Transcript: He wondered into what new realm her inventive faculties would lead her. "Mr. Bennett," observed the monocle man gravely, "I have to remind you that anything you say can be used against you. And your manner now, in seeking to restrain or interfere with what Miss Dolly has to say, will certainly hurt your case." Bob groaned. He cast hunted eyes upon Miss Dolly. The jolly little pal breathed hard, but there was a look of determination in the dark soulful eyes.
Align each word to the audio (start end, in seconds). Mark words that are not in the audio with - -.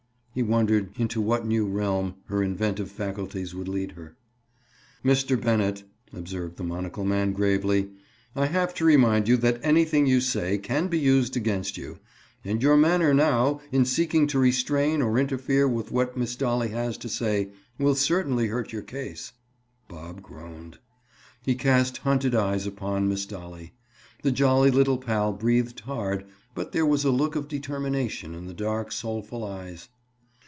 He 0.33 0.43
wondered 0.43 0.91
into 0.97 1.19
what 1.19 1.45
new 1.45 1.65
realm 1.67 2.15
her 2.27 2.41
inventive 2.41 2.89
faculties 2.89 3.53
would 3.53 3.67
lead 3.67 3.91
her. 3.91 4.15
"Mr. 5.03 5.37
Bennett," 5.39 5.83
observed 6.13 6.55
the 6.55 6.63
monocle 6.63 7.03
man 7.03 7.33
gravely, 7.33 7.89
"I 8.33 8.45
have 8.45 8.73
to 8.75 8.85
remind 8.85 9.27
you 9.27 9.35
that 9.35 9.59
anything 9.61 10.05
you 10.05 10.21
say 10.21 10.57
can 10.57 10.87
be 10.87 10.97
used 10.97 11.35
against 11.35 11.77
you. 11.77 11.99
And 12.45 12.63
your 12.63 12.77
manner 12.77 13.13
now, 13.13 13.59
in 13.73 13.83
seeking 13.83 14.25
to 14.27 14.39
restrain 14.39 15.01
or 15.01 15.19
interfere 15.19 15.67
with 15.67 15.91
what 15.91 16.15
Miss 16.15 16.37
Dolly 16.37 16.69
has 16.69 16.97
to 16.99 17.09
say, 17.09 17.49
will 17.77 17.93
certainly 17.93 18.47
hurt 18.47 18.71
your 18.71 18.83
case." 18.83 19.33
Bob 19.89 20.21
groaned. 20.21 20.79
He 21.43 21.55
cast 21.55 21.97
hunted 21.97 22.33
eyes 22.33 22.65
upon 22.65 23.09
Miss 23.09 23.25
Dolly. 23.25 23.73
The 24.23 24.31
jolly 24.31 24.71
little 24.71 24.97
pal 24.97 25.33
breathed 25.33 25.81
hard, 25.81 26.23
but 26.55 26.71
there 26.71 26.85
was 26.85 27.03
a 27.03 27.11
look 27.11 27.35
of 27.35 27.49
determination 27.49 28.33
in 28.33 28.45
the 28.45 28.53
dark 28.53 28.93
soulful 28.93 29.43
eyes. 29.43 29.89